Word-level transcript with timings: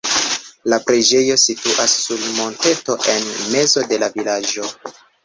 La 0.71 0.77
preĝejo 0.85 1.35
situas 1.41 1.93
sur 2.05 2.23
monteto 2.39 2.97
en 3.15 3.29
mezo 3.57 3.85
de 3.93 4.01
la 4.05 4.11
vilaĝo. 4.17 4.67